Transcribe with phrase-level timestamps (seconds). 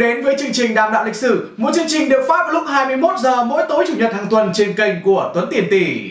[0.00, 2.62] đến với chương trình Đàm đạo lịch sử, một chương trình được phát vào lúc
[2.68, 6.10] 21 giờ mỗi tối chủ nhật hàng tuần trên kênh của Tuấn Tiền Tỷ.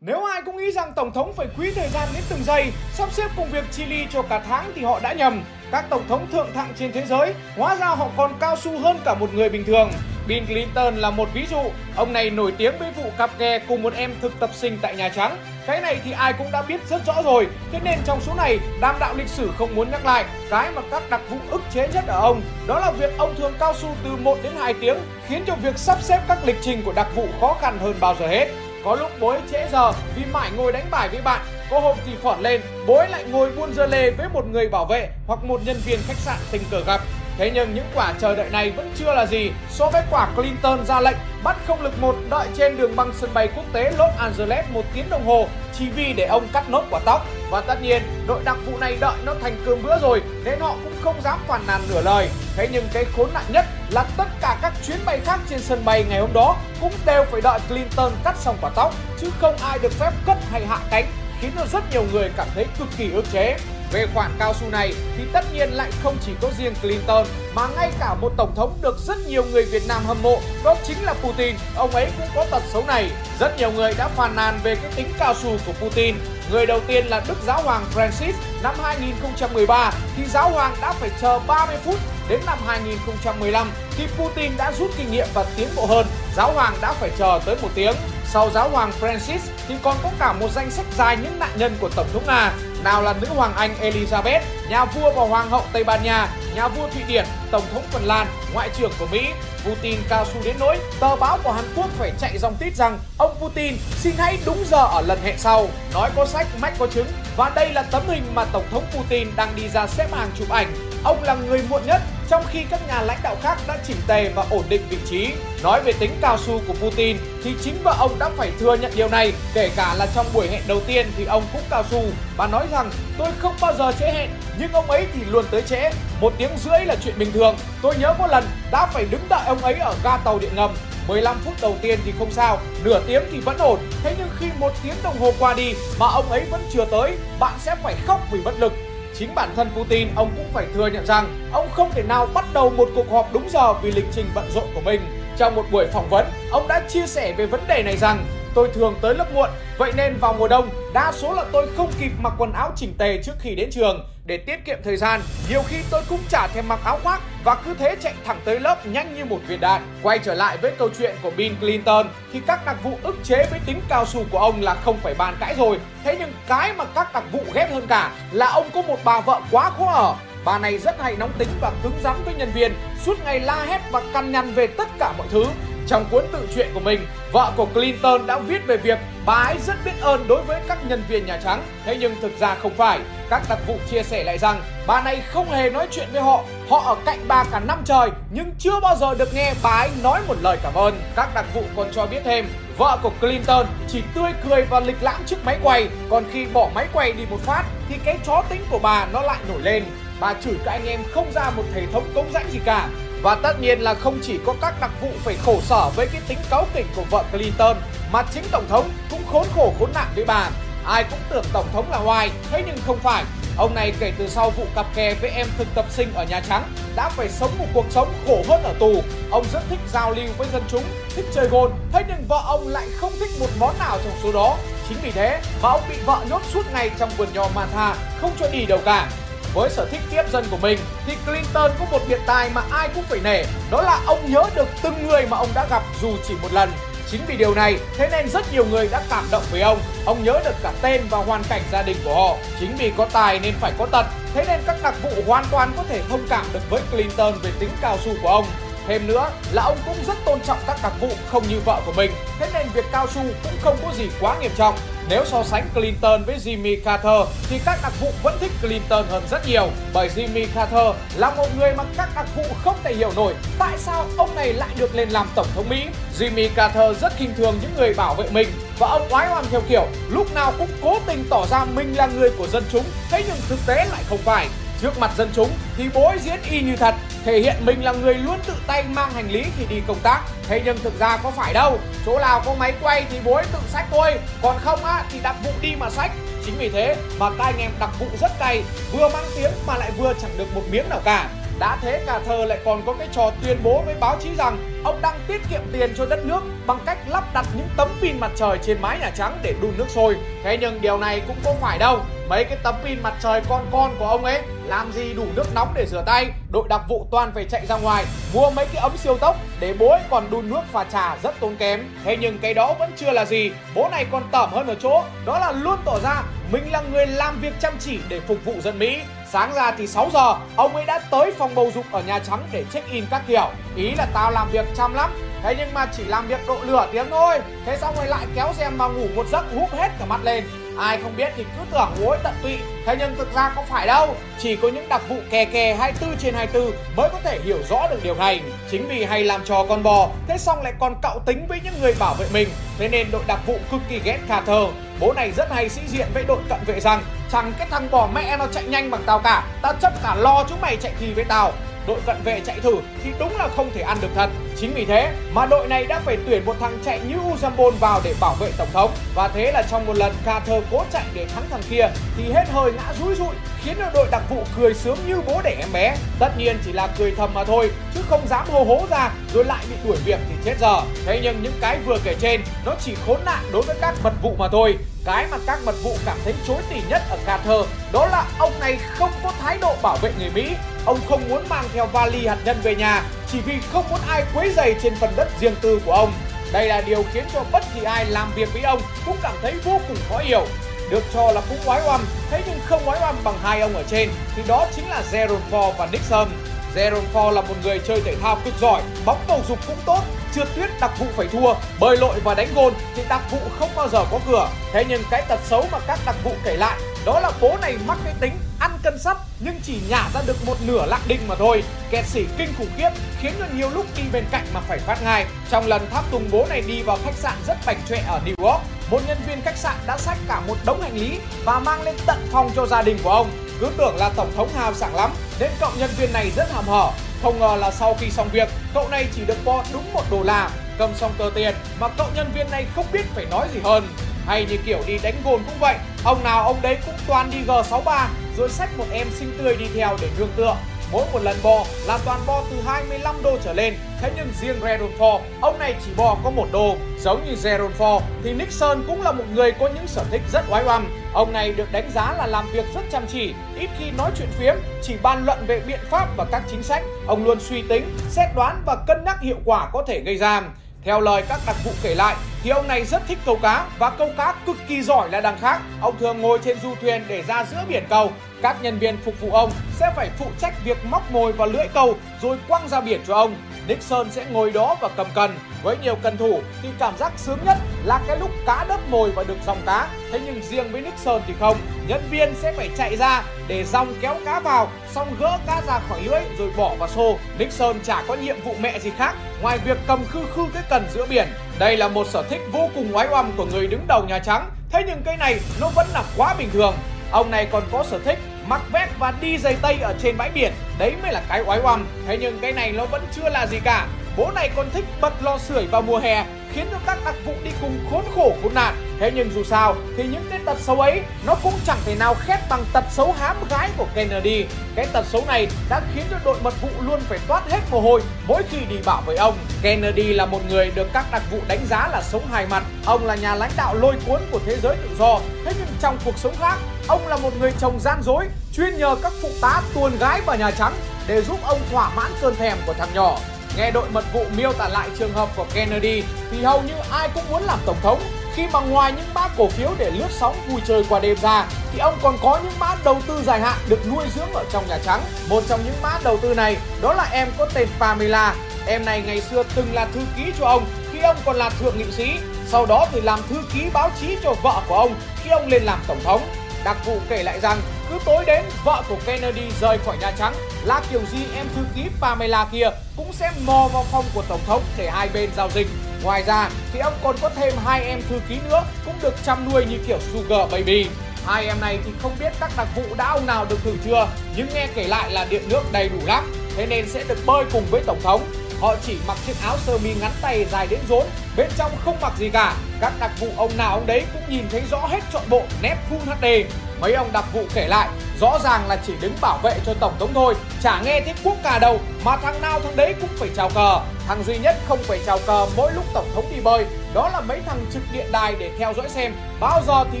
[0.00, 3.12] Nếu ai cũng nghĩ rằng Tổng thống phải quý thời gian đến từng giây, sắp
[3.12, 5.42] xếp công việc chi ly cho cả tháng thì họ đã nhầm.
[5.70, 8.96] Các Tổng thống thượng thặng trên thế giới, hóa ra họ còn cao su hơn
[9.04, 9.90] cả một người bình thường.
[10.28, 11.62] Bill Clinton là một ví dụ,
[11.96, 14.96] ông này nổi tiếng với vụ cặp kè cùng một em thực tập sinh tại
[14.96, 15.36] Nhà Trắng.
[15.66, 18.58] Cái này thì ai cũng đã biết rất rõ rồi, thế nên trong số này,
[18.80, 20.24] đam đạo lịch sử không muốn nhắc lại.
[20.50, 23.52] Cái mà các đặc vụ ức chế nhất ở ông, đó là việc ông thường
[23.58, 24.96] cao su từ 1 đến 2 tiếng,
[25.28, 28.16] khiến cho việc sắp xếp các lịch trình của đặc vụ khó khăn hơn bao
[28.20, 28.48] giờ hết.
[28.84, 31.96] Có lúc bố ấy trễ giờ vì mãi ngồi đánh bài với bạn Có hôm
[32.06, 35.08] thì phỏn lên Bố ấy lại ngồi buôn dơ lê với một người bảo vệ
[35.26, 37.00] Hoặc một nhân viên khách sạn tình cờ gặp
[37.38, 40.86] Thế nhưng những quả chờ đợi này vẫn chưa là gì so với quả Clinton
[40.86, 44.10] ra lệnh bắt không lực một đợi trên đường băng sân bay quốc tế Los
[44.18, 47.26] Angeles một tiếng đồng hồ chỉ vì để ông cắt nốt quả tóc.
[47.50, 50.76] Và tất nhiên, đội đặc vụ này đợi nó thành cơm bữa rồi nên họ
[50.84, 52.28] cũng không dám phản nàn nửa lời.
[52.56, 55.84] Thế nhưng cái khốn nạn nhất là tất cả các chuyến bay khác trên sân
[55.84, 59.56] bay ngày hôm đó cũng đều phải đợi Clinton cắt xong quả tóc chứ không
[59.62, 61.04] ai được phép cất hay hạ cánh
[61.40, 63.56] khiến cho rất nhiều người cảm thấy cực kỳ ức chế.
[63.94, 67.66] Về khoản cao su này thì tất nhiên lại không chỉ có riêng Clinton mà
[67.76, 71.02] ngay cả một tổng thống được rất nhiều người Việt Nam hâm mộ, đó chính
[71.02, 71.56] là Putin.
[71.76, 73.10] Ông ấy cũng có tật xấu này.
[73.40, 76.14] Rất nhiều người đã phàn nàn về cái tính cao su của Putin.
[76.50, 81.10] Người đầu tiên là Đức Giáo hoàng Francis năm 2013 thì Giáo hoàng đã phải
[81.20, 85.86] chờ 30 phút đến năm 2015 thì Putin đã rút kinh nghiệm và tiến bộ
[85.86, 86.06] hơn.
[86.36, 87.94] Giáo hoàng đã phải chờ tới một tiếng.
[88.32, 91.76] Sau giáo hoàng Francis thì còn có cả một danh sách dài những nạn nhân
[91.80, 92.52] của Tổng thống Nga.
[92.84, 96.68] Nào là nữ hoàng Anh Elizabeth, nhà vua và hoàng hậu Tây Ban Nha, nhà
[96.68, 99.26] vua Thụy Điển, Tổng thống Phần Lan, Ngoại trưởng của Mỹ.
[99.64, 102.98] Putin cao su đến nỗi tờ báo của Hàn Quốc phải chạy dòng tít rằng
[103.18, 105.68] ông Putin xin hãy đúng giờ ở lần hẹn sau.
[105.94, 107.06] Nói có sách, mách có chứng.
[107.36, 110.50] Và đây là tấm hình mà Tổng thống Putin đang đi ra xếp hàng chụp
[110.50, 110.74] ảnh.
[111.04, 114.28] Ông là người muộn nhất trong khi các nhà lãnh đạo khác đã chỉnh tề
[114.34, 115.32] và ổn định vị trí.
[115.62, 118.92] Nói về tính cao su của Putin thì chính vợ ông đã phải thừa nhận
[118.96, 122.02] điều này, kể cả là trong buổi hẹn đầu tiên thì ông cũng cao su.
[122.36, 125.62] Bà nói rằng tôi không bao giờ trễ hẹn, nhưng ông ấy thì luôn tới
[125.62, 125.90] trễ.
[126.20, 127.56] Một tiếng rưỡi là chuyện bình thường.
[127.82, 130.74] Tôi nhớ có lần đã phải đứng đợi ông ấy ở ga tàu điện ngầm
[131.08, 133.78] 15 phút đầu tiên thì không sao, nửa tiếng thì vẫn ổn.
[134.02, 137.16] Thế nhưng khi một tiếng đồng hồ qua đi mà ông ấy vẫn chưa tới,
[137.40, 138.72] bạn sẽ phải khóc vì bất lực.
[139.18, 142.44] Chính bản thân Putin ông cũng phải thừa nhận rằng ông không thể nào bắt
[142.54, 145.00] đầu một cuộc họp đúng giờ vì lịch trình bận rộn của mình.
[145.36, 148.68] Trong một buổi phỏng vấn, ông đã chia sẻ về vấn đề này rằng tôi
[148.74, 152.10] thường tới lớp muộn, vậy nên vào mùa đông, đa số là tôi không kịp
[152.22, 154.06] mặc quần áo chỉnh tề trước khi đến trường.
[154.26, 157.54] Để tiết kiệm thời gian, nhiều khi tôi cũng chả thèm mặc áo khoác và
[157.54, 159.82] cứ thế chạy thẳng tới lớp nhanh như một viên đạn.
[160.02, 163.46] Quay trở lại với câu chuyện của Bill Clinton thì các đặc vụ ức chế
[163.50, 165.78] với tính cao su của ông là không phải bàn cãi rồi.
[166.04, 169.20] Thế nhưng cái mà các đặc vụ ghét hơn cả là ông có một bà
[169.20, 170.14] vợ quá khó ở.
[170.44, 172.72] Bà này rất hay nóng tính và cứng rắn với nhân viên,
[173.04, 175.44] suốt ngày la hét và căn nhằn về tất cả mọi thứ.
[175.86, 179.56] Trong cuốn tự truyện của mình, vợ của Clinton đã viết về việc bà ấy
[179.66, 181.62] rất biết ơn đối với các nhân viên Nhà Trắng.
[181.84, 183.00] Thế nhưng thực ra không phải.
[183.30, 186.44] Các đặc vụ chia sẻ lại rằng bà này không hề nói chuyện với họ.
[186.68, 189.90] Họ ở cạnh bà cả năm trời nhưng chưa bao giờ được nghe bà ấy
[190.02, 191.00] nói một lời cảm ơn.
[191.16, 192.46] Các đặc vụ còn cho biết thêm
[192.78, 196.70] Vợ của Clinton chỉ tươi cười và lịch lãm trước máy quay Còn khi bỏ
[196.74, 199.84] máy quay đi một phát Thì cái chó tính của bà nó lại nổi lên
[200.20, 202.88] Bà chửi các anh em không ra một hệ thống cống rãnh gì cả
[203.24, 206.22] và tất nhiên là không chỉ có các đặc vụ phải khổ sở với cái
[206.28, 207.76] tính cáu kỉnh của vợ Clinton
[208.12, 210.50] Mà chính Tổng thống cũng khốn khổ khốn nạn với bà
[210.84, 213.24] Ai cũng tưởng Tổng thống là hoài, thế nhưng không phải
[213.56, 216.40] Ông này kể từ sau vụ cặp kè với em thực tập sinh ở Nhà
[216.48, 216.62] Trắng
[216.96, 219.02] đã phải sống một cuộc sống khổ hơn ở tù.
[219.30, 220.82] Ông rất thích giao lưu với dân chúng,
[221.16, 224.32] thích chơi gôn, thế nhưng vợ ông lại không thích một món nào trong số
[224.32, 224.56] đó.
[224.88, 228.30] Chính vì thế mà ông bị vợ nhốt suốt ngày trong vườn nho Manta, không
[228.40, 229.08] cho đi đâu cả.
[229.54, 232.88] Với sở thích tiếp dân của mình thì Clinton có một biệt tài mà ai
[232.94, 236.16] cũng phải nể, đó là ông nhớ được từng người mà ông đã gặp dù
[236.28, 236.72] chỉ một lần.
[237.10, 239.78] Chính vì điều này, thế nên rất nhiều người đã cảm động với ông.
[240.04, 242.36] Ông nhớ được cả tên và hoàn cảnh gia đình của họ.
[242.60, 244.06] Chính vì có tài nên phải có tật.
[244.34, 247.50] Thế nên các đặc vụ hoàn toàn có thể thông cảm được với Clinton về
[247.58, 248.46] tính cao su của ông.
[248.86, 251.92] Thêm nữa là ông cũng rất tôn trọng các đặc vụ không như vợ của
[251.92, 252.12] mình.
[252.38, 254.74] Thế nên việc cao su cũng không có gì quá nghiêm trọng.
[255.08, 259.22] Nếu so sánh Clinton với Jimmy Carter, thì các đặc vụ vẫn thích Clinton hơn
[259.30, 259.70] rất nhiều.
[259.92, 263.34] Bởi Jimmy Carter là một người mà các đặc vụ không thể hiểu nổi.
[263.58, 265.82] Tại sao ông này lại được lên làm tổng thống Mỹ.
[266.18, 268.48] Jimmy Carter rất khinh thường những người bảo vệ mình.
[268.78, 272.06] Và ông oái oăm theo kiểu, lúc nào cũng cố tình tỏ ra mình là
[272.06, 272.84] người của dân chúng.
[273.10, 274.48] Thế nhưng thực tế lại không phải.
[274.82, 278.14] Trước mặt dân chúng thì bố diễn y như thật thể hiện mình là người
[278.14, 280.20] luôn tự tay mang hành lý khi đi công tác.
[280.48, 283.44] Thế nhưng thực ra có phải đâu, chỗ nào có máy quay thì bố ấy
[283.52, 284.18] tự sách thôi.
[284.42, 286.10] Còn không á, thì đặc vụ đi mà sách
[286.46, 288.62] chính vì thế mà các anh em đặc vụ rất cay,
[288.92, 291.28] vừa mang tiếng mà lại vừa chẳng được một miếng nào cả.
[291.58, 294.82] Đã thế cả thờ lại còn có cái trò tuyên bố với báo chí rằng
[294.84, 298.20] ông đang tiết kiệm tiền cho đất nước bằng cách lắp đặt những tấm pin
[298.20, 300.16] mặt trời trên mái Nhà Trắng để đun nước sôi.
[300.44, 301.98] Thế nhưng điều này cũng không phải đâu.
[302.28, 305.54] Mấy cái tấm pin mặt trời con con của ông ấy làm gì đủ nước
[305.54, 306.26] nóng để rửa tay.
[306.52, 309.74] Đội đặc vụ toàn phải chạy ra ngoài mua mấy cái ấm siêu tốc để
[309.78, 311.84] bố ấy còn đun nước pha trà rất tốn kém.
[312.04, 313.50] Thế nhưng cái đó vẫn chưa là gì.
[313.74, 316.22] Bố này còn tởm hơn ở chỗ đó là luôn tỏ ra
[316.52, 319.00] mình là người làm việc chăm chỉ để phục vụ dân Mỹ.
[319.32, 322.48] Sáng ra thì 6 giờ, ông ấy đã tới phòng bầu dục ở Nhà Trắng
[322.52, 323.50] để check-in các kiểu.
[323.76, 325.10] Ý là tao làm việc chăm lắm,
[325.44, 327.38] Thế nhưng mà chỉ làm việc độ lửa tiếng thôi.
[327.66, 330.44] Thế xong rồi lại kéo xem mà ngủ một giấc húp hết cả mặt lên.
[330.78, 332.58] Ai không biết thì cứ tưởng ối tận tụy.
[332.86, 334.16] Thế nhưng thực ra không phải đâu.
[334.38, 337.88] Chỉ có những đặc vụ kè kè 24 trên 24 mới có thể hiểu rõ
[337.90, 338.40] được điều này.
[338.70, 341.74] Chính vì hay làm trò con bò, Thế xong lại còn cạo tính với những
[341.80, 342.48] người bảo vệ mình.
[342.78, 344.68] Thế nên đội đặc vụ cực kỳ ghét Carter
[345.00, 347.02] Bố này rất hay sĩ diện với đội cận vệ rằng
[347.32, 349.44] Chẳng cái thằng bò mẹ nó chạy nhanh bằng tao cả.
[349.62, 351.52] Tao chấp cả lo chúng mày chạy thì với tao
[351.86, 354.30] đội cận vệ chạy thử thì đúng là không thể ăn được thật.
[354.60, 358.00] Chính vì thế mà đội này đã phải tuyển một thằng chạy như Uzambon vào
[358.04, 358.90] để bảo vệ tổng thống.
[359.14, 362.44] Và thế là trong một lần Carter cố chạy để thắng thằng kia thì hết
[362.52, 363.34] hơi ngã rúi rụi,
[363.64, 365.96] khiến cho đội đặc vụ cười sướng như bố đẻ em bé.
[366.18, 369.44] Tất nhiên chỉ là cười thầm mà thôi, chứ không dám hô hố ra rồi
[369.44, 370.80] lại bị đuổi việc thì chết giờ.
[371.06, 374.12] Thế nhưng những cái vừa kể trên nó chỉ khốn nạn đối với các mật
[374.22, 374.76] vụ mà thôi.
[375.04, 377.60] Cái mà các mật vụ cảm thấy chối tỉ nhất ở Carter
[377.92, 380.54] đó là ông này không có thái độ bảo vệ người Mỹ
[380.86, 383.02] Ông không muốn mang theo vali hạt nhân về nhà
[383.32, 386.12] chỉ vì không muốn ai quấy rầy trên phần đất riêng tư của ông.
[386.52, 389.52] Đây là điều khiến cho bất kỳ ai làm việc với ông cũng cảm thấy
[389.64, 390.46] vô cùng khó hiểu.
[390.90, 392.00] Được cho là cũng oái oăm,
[392.30, 395.40] thế nhưng không oái oăm bằng hai ông ở trên thì đó chính là Gerald
[395.50, 396.28] Ford và Nixon.
[396.74, 400.00] Gerald Ford là một người chơi thể thao cực giỏi, bóng bầu dục cũng tốt,
[400.34, 403.70] trượt tuyết đặc vụ phải thua, bơi lội và đánh gôn thì đặc vụ không
[403.76, 404.48] bao giờ có cửa.
[404.72, 407.76] Thế nhưng cái tật xấu mà các đặc vụ kể lại đó là bố này
[407.86, 411.28] mắc cái tính ăn cân sắt nhưng chỉ nhả ra được một nửa lạng đinh
[411.28, 411.62] mà thôi.
[411.90, 412.90] Kẹt xỉ kinh khủng khiếp
[413.20, 415.26] khiến cho nhiều lúc đi bên cạnh mà phải phát ngay.
[415.50, 418.46] Trong lần tháp tùng bố này đi vào khách sạn rất bạch trệ ở New
[418.46, 418.60] York,
[418.90, 421.94] một nhân viên khách sạn đã xách cả một đống hành lý và mang lên
[422.06, 423.30] tận phòng cho gia đình của ông.
[423.60, 425.10] Cứ tưởng là tổng thống hào sảng lắm
[425.40, 426.90] nên cậu nhân viên này rất hàm hở.
[427.24, 430.22] Không ngờ là sau khi xong việc, cậu này chỉ được bo đúng một đô
[430.22, 433.60] la, cầm xong tờ tiền mà cậu nhân viên này không biết phải nói gì
[433.64, 433.88] hơn.
[434.26, 437.38] Hay như kiểu đi đánh gồn cũng vậy, ông nào ông đấy cũng toàn đi
[437.46, 438.06] G63
[438.36, 440.56] rồi xách một em xinh tươi đi theo để nương tựa.
[440.92, 443.74] Mỗi một lần bò là toàn bò từ 25 đô trở lên.
[444.00, 446.76] Thế nhưng riêng Gerald Ford, ông này chỉ bò có một đô.
[446.98, 450.44] Giống như Gerald Ford thì Nixon cũng là một người có những sở thích rất
[450.50, 450.86] oái oăm.
[451.12, 453.34] Ông này được đánh giá là làm việc rất chăm chỉ.
[453.58, 456.82] Ít khi nói chuyện phiếm, chỉ bàn luận về biện pháp và các chính sách.
[457.06, 460.42] Ông luôn suy tính, xét đoán và cân nhắc hiệu quả có thể gây ra
[460.84, 463.90] theo lời các đặc vụ kể lại, thì ông này rất thích câu cá và
[463.90, 465.60] câu cá cực kỳ giỏi là đằng khác.
[465.80, 468.10] Ông thường ngồi trên du thuyền để ra giữa biển câu.
[468.42, 471.66] Các nhân viên phục vụ ông sẽ phải phụ trách việc móc mồi và lưỡi
[471.74, 473.36] câu rồi quăng ra biển cho ông.
[473.68, 475.38] Nixon sẽ ngồi đó và cầm cần.
[475.62, 479.10] Với nhiều cần thủ thì cảm giác sướng nhất là cái lúc cá đớp mồi
[479.10, 479.88] và được dòng cá.
[480.12, 481.56] Thế nhưng riêng với Nixon thì không.
[481.88, 485.80] Nhân viên sẽ phải chạy ra để dòng kéo cá vào, xong gỡ cá ra
[485.88, 487.18] khỏi lưỡi rồi bỏ vào xô.
[487.38, 490.86] Nixon chả có nhiệm vụ mẹ gì khác ngoài việc cầm khư khư cái cần
[490.94, 491.28] giữa biển.
[491.58, 494.50] Đây là một sở thích vô cùng oái oăm của người đứng đầu Nhà Trắng.
[494.70, 496.74] Thế nhưng cái này nó vẫn là quá bình thường.
[497.10, 500.30] Ông này còn có sở thích mặc vest và đi giày tây ở trên bãi
[500.34, 500.52] biển.
[500.78, 501.86] Đấy mới là cái oái oăm.
[502.06, 505.12] Thế nhưng cái này nó vẫn chưa là gì cả bố này còn thích bật
[505.22, 508.54] lò sưởi vào mùa hè, khiến cho các đặc vụ đi cùng khốn khổ khốn
[508.54, 508.74] nạn.
[509.00, 512.14] Thế nhưng dù sao, thì những cái tật xấu ấy, nó cũng chẳng thể nào
[512.14, 514.44] khét bằng tật xấu hám gái của Kennedy.
[514.74, 517.80] Cái tật xấu này đã khiến cho đội mật vụ luôn phải toát hết mồ
[517.80, 519.34] hôi mỗi khi đi bảo với ông.
[519.62, 522.62] Kennedy là một người được các đặc vụ đánh giá là sống hài mặt.
[522.86, 525.20] Ông là nhà lãnh đạo lôi cuốn của thế giới tự do.
[525.44, 528.96] Thế nhưng trong cuộc sống khác, ông là một người chồng gian dối, chuyên nhờ
[529.02, 530.72] các phụ tá tuồn gái vào Nhà Trắng
[531.06, 533.18] để giúp ông thỏa mãn cơn thèm của thằng nhỏ.
[533.56, 537.08] Nghe đội mật vụ miêu tả lại trường hợp của Kennedy thì hầu như ai
[537.14, 538.00] cũng muốn làm tổng thống
[538.34, 541.46] khi mà ngoài những mã cổ phiếu để lướt sóng vui chơi qua đêm ra,
[541.72, 544.68] thì ông còn có những mã đầu tư dài hạn được nuôi dưỡng ở trong
[544.68, 545.00] Nhà Trắng.
[545.28, 548.34] Một trong những mã đầu tư này, đó là em có tên Pamela.
[548.66, 551.78] Em này ngày xưa từng là thư ký cho ông khi ông còn là thượng
[551.78, 552.10] nghị sĩ.
[552.46, 555.62] Sau đó thì làm thư ký báo chí cho vợ của ông khi ông lên
[555.62, 556.22] làm tổng thống.
[556.64, 560.34] Đặc vụ kể lại rằng, cứ tối đến, vợ của Kennedy rời khỏi Nhà Trắng
[560.64, 564.40] là kiểu gì em thư ký Pamela kia cũng sẽ mò vào phòng của Tổng
[564.46, 565.66] thống để hai bên giao dịch.
[566.02, 569.52] Ngoài ra, thì ông còn có thêm hai em thư ký nữa cũng được chăm
[569.52, 570.86] nuôi như kiểu Sugar Baby.
[571.26, 574.08] Hai em này thì không biết các đặc vụ đã ông nào được thử chưa,
[574.36, 577.44] nhưng nghe kể lại là điện nước đầy đủ lắm thế nên sẽ được bơi
[577.52, 578.22] cùng với Tổng thống
[578.60, 581.06] họ chỉ mặc chiếc áo sơ mi ngắn tay dài đến rốn,
[581.36, 582.56] bên trong không mặc gì cả.
[582.80, 585.76] Các đặc vụ ông nào ông đấy cũng nhìn thấy rõ hết trọn bộ nét
[585.90, 586.50] Full HD.
[586.80, 587.88] Mấy ông đặc vụ kể lại,
[588.20, 591.36] rõ ràng là chỉ đứng bảo vệ cho tổng thống thôi, chả nghe tiếng quốc
[591.42, 593.80] cả đâu, mà thằng nào thằng đấy cũng phải chào cờ.
[594.08, 597.20] Thằng duy nhất không phải chào cờ mỗi lúc tổng thống đi bơi, đó là
[597.20, 599.98] mấy thằng trực điện đài để theo dõi xem bao giờ thì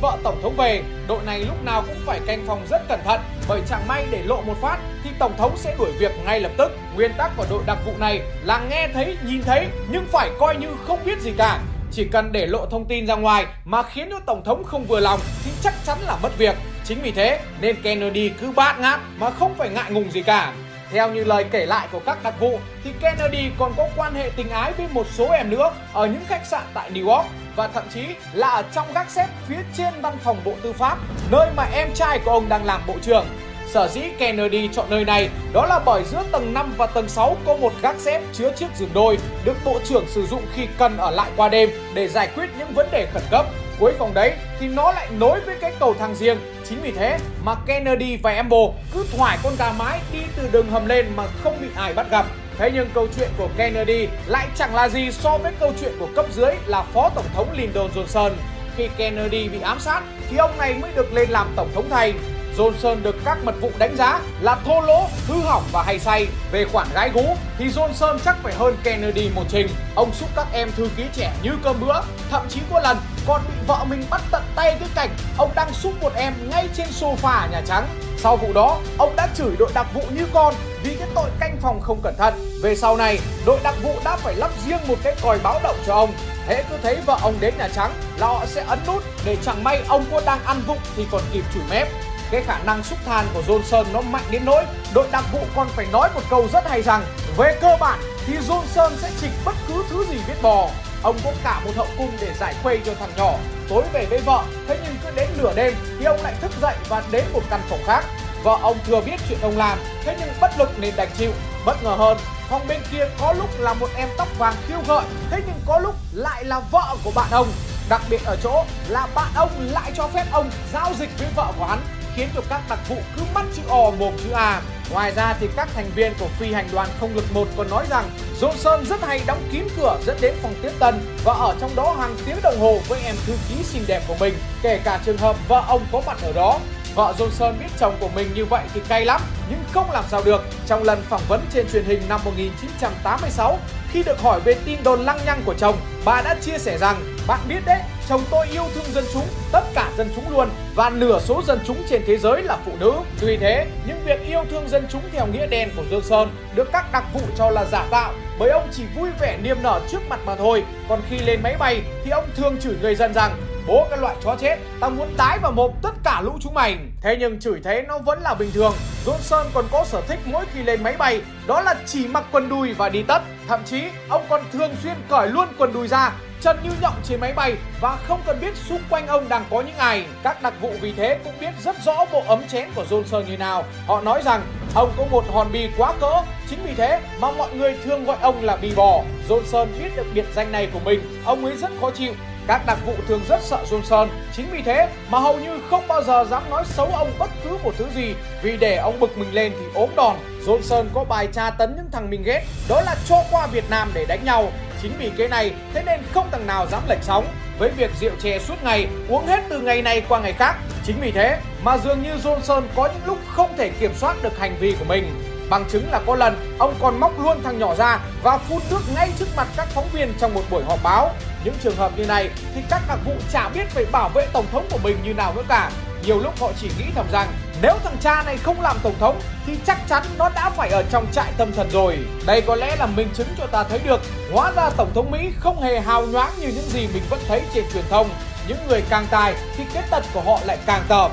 [0.00, 0.82] vợ tổng thống về.
[1.08, 4.22] Đội này lúc nào cũng phải canh phòng rất cẩn thận, bởi chẳng may để
[4.22, 6.72] lộ một phát thì tổng thống sẽ đuổi việc ngay lập tức.
[6.94, 10.56] Nguyên tắc của đội đặc vụ này là nghe thấy, nhìn thấy nhưng phải coi
[10.56, 11.60] như không biết gì cả.
[11.92, 15.00] Chỉ cần để lộ thông tin ra ngoài mà khiến cho tổng thống không vừa
[15.00, 16.56] lòng thì chắc chắn là mất việc.
[16.84, 20.52] Chính vì thế nên Kennedy cứ bát ngát mà không phải ngại ngùng gì cả.
[20.90, 24.30] Theo như lời kể lại của các đặc vụ thì Kennedy còn có quan hệ
[24.36, 27.68] tình ái với một số em nữa ở những khách sạn tại New York và
[27.68, 28.00] thậm chí
[28.32, 30.98] là ở trong gác xếp phía trên văn phòng Bộ Tư pháp,
[31.30, 33.26] nơi mà em trai của ông đang làm bộ trưởng.
[33.66, 37.36] Sở dĩ Kennedy chọn nơi này đó là bởi giữa tầng 5 và tầng 6
[37.46, 40.96] có một gác xếp chứa chiếc giường đôi được Bộ trưởng sử dụng khi cần
[40.96, 43.46] ở lại qua đêm để giải quyết những vấn đề khẩn cấp.
[43.78, 46.38] Cuối phòng đấy thì nó lại nối với cái cầu thang riêng.
[46.68, 50.70] Chính vì thế mà Kennedy và Amber cứ thoải con gà mái đi từ đường
[50.70, 52.26] hầm lên mà không bị ai bắt gặp.
[52.58, 56.08] Thế nhưng câu chuyện của Kennedy lại chẳng là gì so với câu chuyện của
[56.16, 58.30] cấp dưới là Phó Tổng thống Lyndon Johnson.
[58.76, 62.14] Khi Kennedy bị ám sát thì ông này mới được lên làm Tổng thống thay.
[62.56, 66.26] Johnson được các mật vụ đánh giá là thô lỗ, hư hỏng và hay say.
[66.52, 69.68] Về khoản gái gú thì Johnson chắc phải hơn Kennedy một trình.
[69.94, 72.00] Ông xúc các em thư ký trẻ như cơm bữa.
[72.30, 72.96] Thậm chí có lần
[73.26, 76.68] còn bị vợ mình bắt tận tay cái cảnh ông đang xúc một em ngay
[76.76, 77.86] trên sofa Nhà Trắng.
[78.26, 81.56] Sau vụ đó, ông đã chửi đội đặc vụ như con vì cái tội canh
[81.60, 82.34] phòng không cẩn thận.
[82.62, 85.76] Về sau này, đội đặc vụ đã phải lắp riêng một cái còi báo động
[85.86, 86.12] cho ông.
[86.46, 89.64] Thế cứ thấy vợ ông đến Nhà Trắng là họ sẽ ấn nút để chẳng
[89.64, 91.88] may ông có đang ăn vụng thì còn kịp chửi mép.
[92.30, 94.64] Cái khả năng xúc than của Johnson nó mạnh đến nỗi
[94.94, 97.04] đội đặc vụ còn phải nói một câu rất hay rằng
[97.36, 100.68] về cơ bản thì Johnson sẽ chỉnh bất cứ thứ gì biết bò.
[101.02, 103.34] Ông có cả một hậu cung để giải khuây cho thằng nhỏ
[103.68, 106.74] Tối về với vợ, Thế nhưng cứ đến nửa đêm thì ông lại thức dậy
[106.88, 108.04] và đến một căn phòng khác.
[108.42, 111.32] Vợ ông thừa biết chuyện ông làm, Thế nhưng bất lực nên đành chịu.
[111.66, 112.18] Bất ngờ hơn,
[112.50, 115.78] Phòng bên kia có lúc là một em tóc vàng khiêu gợi, Thế nhưng có
[115.78, 117.48] lúc lại là vợ của bạn ông.
[117.88, 121.52] Đặc biệt ở chỗ là bạn ông lại cho phép ông giao dịch với vợ
[121.58, 121.78] của hắn
[122.14, 124.62] khiến cho các đặc vụ cứ mắt chữ O mồm chữ A.
[124.90, 127.86] Ngoài ra thì các thành viên của phi hành đoàn không lực 1 còn nói
[127.90, 131.76] rằng Johnson rất hay đóng kín cửa dẫn đến phòng tiếp tân và ở trong
[131.76, 135.00] đó hàng tiếng đồng hồ với em thư ký xinh đẹp của mình, kể cả
[135.06, 136.58] trường hợp vợ ông có mặt ở đó.
[136.94, 140.22] Vợ Johnson biết chồng của mình như vậy thì cay lắm, nhưng không làm sao
[140.24, 140.44] được.
[140.66, 143.58] Trong lần phỏng vấn trên truyền hình năm 1986,
[143.90, 147.16] khi được hỏi về tin đồn lăng nhăng của chồng, bà đã chia sẻ rằng
[147.26, 150.90] Bạn biết đấy, chồng tôi yêu thương dân chúng, tất cả dân chúng luôn Và
[150.90, 152.92] nửa số dân chúng trên thế giới là phụ nữ.
[153.20, 156.72] Tuy thế, những việc yêu thương dân chúng theo nghĩa đen của Dương Sơn được
[156.72, 159.98] các đặc vụ cho là giả tạo bởi ông chỉ vui vẻ niềm nở trước
[160.08, 160.64] mặt mà thôi.
[160.88, 164.16] Còn khi lên máy bay thì ông thường chửi người dân rằng Bố cái loại
[164.24, 167.60] chó chết, tao muốn tái vào mồm tất cả lũ chúng mày Thế nhưng chửi
[167.64, 168.72] thế nó vẫn là bình thường
[169.06, 172.48] Johnson còn có sở thích mỗi khi lên máy bay Đó là chỉ mặc quần
[172.48, 176.12] đùi và đi tất Thậm chí ông còn thường xuyên cởi luôn quần đùi ra
[176.40, 179.60] chân như nhộng trên máy bay và không cần biết xung quanh ông đang có
[179.60, 180.06] những ai.
[180.22, 183.36] Các đặc vụ vì thế cũng biết rất rõ bộ ấm chén của Johnson như
[183.36, 183.64] nào.
[183.86, 184.42] Họ nói rằng
[184.74, 188.16] ông có một hòn bì quá cỡ, chính vì thế mà mọi người thường gọi
[188.20, 189.02] ông là bì bò.
[189.28, 192.12] Johnson biết được biệt danh này của mình, ông ấy rất khó chịu.
[192.46, 196.02] Các đặc vụ thường rất sợ Johnson, chính vì thế mà hầu như không bao
[196.02, 199.34] giờ dám nói xấu ông bất cứ một thứ gì vì để ông bực mình
[199.34, 200.16] lên thì ốm đòn.
[200.46, 203.90] Johnson có bài tra tấn những thằng mình ghét, đó là cho qua Việt Nam
[203.94, 204.52] để đánh nhau.
[204.82, 207.26] Chính vì cái này, thế nên không thằng nào dám lệch sóng
[207.58, 210.56] với việc rượu chè suốt ngày, uống hết từ ngày này qua ngày khác.
[210.84, 214.38] Chính vì thế mà dường như Johnson có những lúc không thể kiểm soát được
[214.38, 215.22] hành vi của mình.
[215.50, 218.80] Bằng chứng là có lần ông còn móc luôn thằng nhỏ ra và phun nước
[218.94, 221.10] ngay trước mặt các phóng viên trong một buổi họp báo.
[221.46, 224.46] Những trường hợp như này thì các đặc vụ chả biết phải bảo vệ tổng
[224.52, 225.70] thống của mình như nào nữa cả.
[226.04, 229.20] Nhiều lúc họ chỉ nghĩ thầm rằng, nếu thằng cha này không làm tổng thống,
[229.46, 231.98] thì chắc chắn nó đã phải ở trong trại tâm thần rồi.
[232.26, 234.00] Đây có lẽ là minh chứng cho ta thấy được,
[234.32, 237.42] hóa ra tổng thống Mỹ không hề hào nhoáng như những gì mình vẫn thấy
[237.54, 238.08] trên truyền thông.
[238.48, 241.10] Những người càng tài thì cái tật của họ lại càng tởm.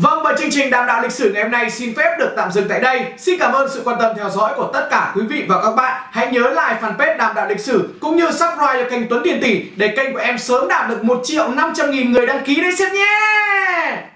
[0.00, 2.52] Vâng và chương trình đàm đạo lịch sử ngày hôm nay xin phép được tạm
[2.52, 3.02] dừng tại đây.
[3.18, 5.70] Xin cảm ơn sự quan tâm theo dõi của tất cả quý vị và các
[5.70, 6.02] bạn.
[6.10, 9.40] Hãy nhớ like fanpage đàm đạo lịch sử cũng như subscribe cho kênh Tuấn Tiền
[9.42, 12.60] Tỷ để kênh của em sớm đạt được 1 triệu 500 nghìn người đăng ký
[12.60, 14.08] đấy xem nhé.